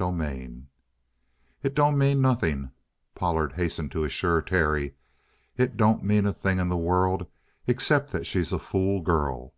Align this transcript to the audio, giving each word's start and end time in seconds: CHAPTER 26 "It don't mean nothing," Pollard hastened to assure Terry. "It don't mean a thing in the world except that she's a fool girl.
CHAPTER 0.00 0.14
26 0.14 0.62
"It 1.64 1.74
don't 1.74 1.98
mean 1.98 2.20
nothing," 2.20 2.70
Pollard 3.16 3.54
hastened 3.54 3.90
to 3.90 4.04
assure 4.04 4.40
Terry. 4.40 4.94
"It 5.56 5.76
don't 5.76 6.04
mean 6.04 6.24
a 6.24 6.32
thing 6.32 6.60
in 6.60 6.68
the 6.68 6.76
world 6.76 7.26
except 7.66 8.12
that 8.12 8.24
she's 8.24 8.52
a 8.52 8.60
fool 8.60 9.00
girl. 9.00 9.54